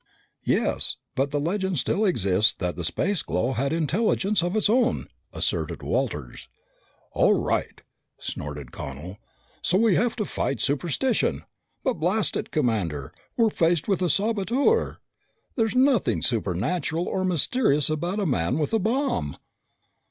"Yes, 0.43 0.97
but 1.13 1.29
the 1.29 1.39
legend 1.39 1.77
still 1.77 2.05
exists 2.05 2.53
that 2.53 2.75
the 2.75 2.83
Spaceglow 2.83 3.53
had 3.53 3.71
intelligence 3.71 4.41
of 4.41 4.55
its 4.57 4.67
own!" 4.67 5.05
asserted 5.31 5.83
Walters. 5.83 6.47
"All 7.11 7.35
right," 7.35 7.79
snorted 8.19 8.71
Connel. 8.71 9.19
"So 9.61 9.77
we 9.77 9.93
have 9.93 10.15
to 10.15 10.25
fight 10.25 10.59
superstition! 10.59 11.43
But, 11.83 11.99
blast 11.99 12.35
it, 12.35 12.49
Commander, 12.49 13.13
we're 13.37 13.51
faced 13.51 13.87
with 13.87 14.01
a 14.01 14.09
saboteur. 14.09 14.99
There's 15.55 15.75
nothing 15.75 16.23
supernatural 16.23 17.07
or 17.07 17.23
mysterious 17.23 17.87
about 17.87 18.17
a 18.19 18.25
man 18.25 18.57
with 18.57 18.73
a 18.73 18.79
bomb!" 18.79 19.37